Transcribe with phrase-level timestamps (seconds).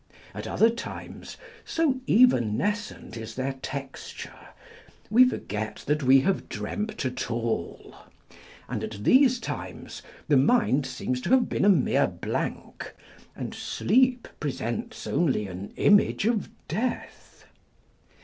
[0.33, 4.33] At other times (so evanescent is their texture)
[5.11, 5.99] we forget On Dreams.
[5.99, 7.95] 25 that we have dreamt at all;
[8.67, 12.95] and at these times the mind seems to have been a mere blank,
[13.35, 17.45] and sleep presents only an image of death.